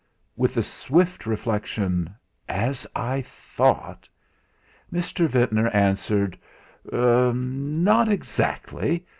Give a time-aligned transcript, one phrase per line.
[0.35, 2.15] With the swift reflection:
[2.49, 4.09] 'As I thought!'
[4.91, 5.27] Mr.
[5.29, 6.39] Ventnor answered:
[6.91, 9.05] "Er not exactly.